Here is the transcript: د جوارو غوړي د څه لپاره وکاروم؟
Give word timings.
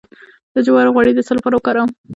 د 0.53 0.55
جوارو 0.65 0.93
غوړي 0.95 1.11
د 1.15 1.19
څه 1.27 1.31
لپاره 1.37 1.55
وکاروم؟ 1.55 1.89